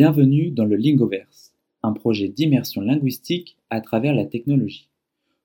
[0.00, 4.88] Bienvenue dans le Lingoverse, un projet d'immersion linguistique à travers la technologie.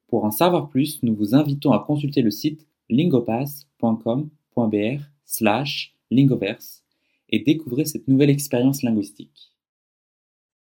[0.05, 6.83] Pour en savoir plus, nous vous invitons à consulter le site lingopass.com.br slash lingoverse
[7.29, 9.55] et découvrir cette nouvelle expérience linguistique.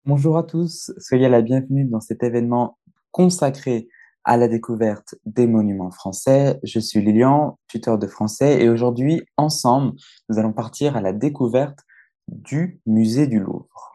[0.05, 2.77] Bonjour à tous, soyez la bienvenue dans cet événement
[3.09, 3.87] consacré
[4.23, 6.59] à la découverte des monuments français.
[6.61, 9.97] Je suis Lilian, tuteur de français, et aujourd'hui, ensemble,
[10.29, 11.79] nous allons partir à la découverte
[12.31, 13.88] du musée du Louvre.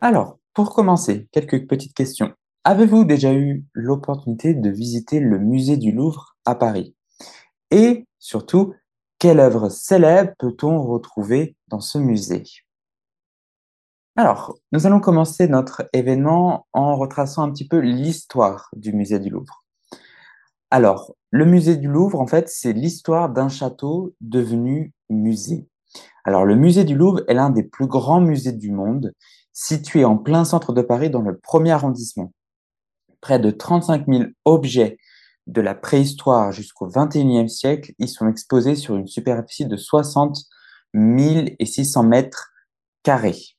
[0.00, 2.32] Alors, pour commencer, quelques petites questions.
[2.64, 6.94] Avez-vous déjà eu l'opportunité de visiter le musée du Louvre à Paris?
[7.70, 8.74] Et surtout,
[9.18, 12.44] quelle œuvre célèbre peut-on retrouver dans ce musée?
[14.16, 19.30] Alors, nous allons commencer notre événement en retraçant un petit peu l'histoire du musée du
[19.30, 19.64] Louvre.
[20.70, 25.68] Alors, le musée du Louvre, en fait, c'est l'histoire d'un château devenu musée.
[26.24, 29.12] Alors, le musée du Louvre est l'un des plus grands musées du monde,
[29.54, 32.32] situé en plein centre de Paris dans le premier arrondissement.
[33.22, 34.98] Près de 35 000 objets
[35.46, 40.36] de la préhistoire jusqu'au XXIe siècle y sont exposés sur une superficie de 60
[41.60, 42.52] 600 mètres
[43.02, 43.56] carrés.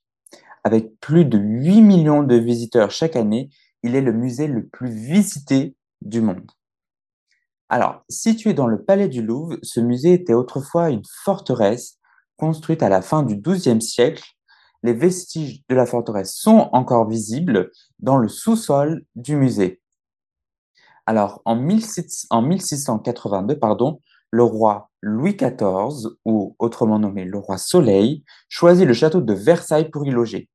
[0.64, 3.50] Avec plus de 8 millions de visiteurs chaque année,
[3.84, 6.50] il est le musée le plus visité du monde.
[7.70, 12.00] Alors, situé dans le palais du Louvre, ce musée était autrefois une forteresse
[12.38, 14.24] construite à la fin du XIIe siècle.
[14.84, 19.82] Les vestiges de la forteresse sont encore visibles dans le sous-sol du musée.
[21.06, 28.86] Alors, en, 1682, pardon, le roi Louis XIV, ou autrement nommé le roi Soleil, choisit
[28.86, 30.50] le château de Versailles pour y loger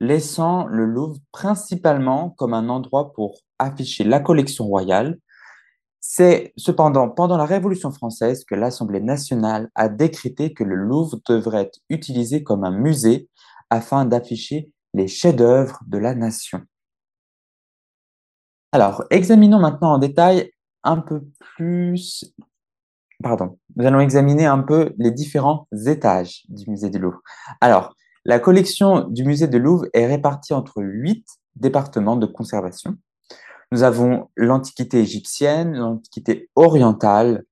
[0.00, 5.18] laissant le Louvre principalement comme un endroit pour afficher la collection royale.
[6.00, 11.62] C'est cependant pendant la Révolution française que l'Assemblée nationale a décrété que le Louvre devrait
[11.62, 13.28] être utilisé comme un musée
[13.72, 16.60] afin d'afficher les chefs-d'œuvre de la nation.
[18.70, 20.52] Alors, examinons maintenant en détail
[20.84, 22.34] un peu plus.
[23.22, 27.22] Pardon, nous allons examiner un peu les différents étages du musée du Louvre.
[27.62, 27.96] Alors,
[28.26, 32.98] la collection du musée de Louvre est répartie entre huit départements de conservation.
[33.70, 37.44] Nous avons l'Antiquité égyptienne, l'Antiquité orientale,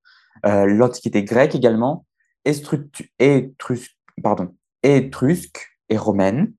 [0.44, 2.04] euh, l'Antiquité grecque également,
[2.44, 6.54] étrusque, pardon, étrusque et romaine.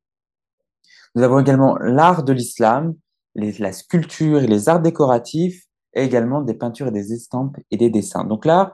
[1.16, 2.96] Nous avons également l'art de l'islam,
[3.36, 7.90] la sculpture et les arts décoratifs, et également des peintures et des estampes et des
[7.90, 8.24] dessins.
[8.24, 8.74] Donc là,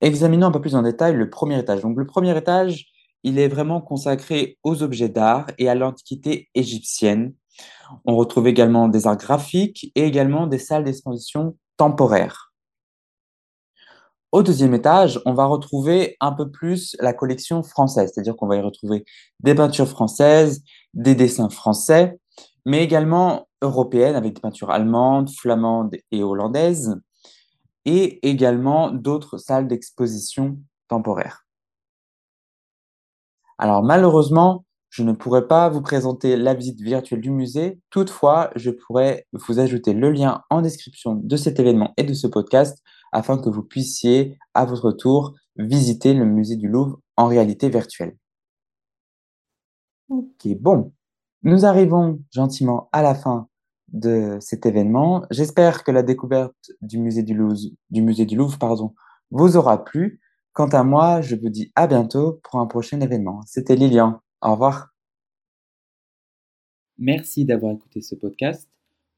[0.00, 1.80] examinons un peu plus en détail le premier étage.
[1.82, 2.86] Donc le premier étage,
[3.22, 7.34] il est vraiment consacré aux objets d'art et à l'Antiquité égyptienne.
[8.04, 12.47] On retrouve également des arts graphiques et également des salles d'exposition temporaires.
[14.30, 18.56] Au deuxième étage, on va retrouver un peu plus la collection française, c'est-à-dire qu'on va
[18.56, 19.04] y retrouver
[19.40, 20.62] des peintures françaises,
[20.92, 22.18] des dessins français,
[22.66, 27.00] mais également européennes avec des peintures allemandes, flamandes et hollandaises,
[27.86, 30.58] et également d'autres salles d'exposition
[30.88, 31.46] temporaires.
[33.56, 37.78] Alors malheureusement, je ne pourrais pas vous présenter la visite virtuelle du musée.
[37.90, 42.26] Toutefois, je pourrais vous ajouter le lien en description de cet événement et de ce
[42.26, 47.68] podcast afin que vous puissiez à votre tour visiter le musée du Louvre en réalité
[47.68, 48.16] virtuelle.
[50.08, 50.92] Ok, bon,
[51.42, 53.48] nous arrivons gentiment à la fin
[53.88, 55.24] de cet événement.
[55.30, 57.56] J'espère que la découverte du musée du Louvre,
[57.90, 58.26] du musée
[59.30, 60.20] vous aura plu.
[60.52, 63.42] Quant à moi, je vous dis à bientôt pour un prochain événement.
[63.46, 64.20] C'était Lilian.
[64.40, 64.88] Au revoir.
[66.98, 68.68] Merci d'avoir écouté ce podcast.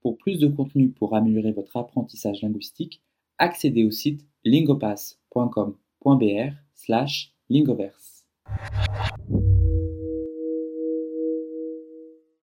[0.02, 3.02] Pour plus de contenu pour améliorer votre apprentissage linguistique,
[3.40, 8.24] accédez au site lingopass.com.br slash lingoverse.